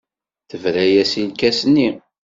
[0.49, 1.89] Tebra-as i lkas-nni.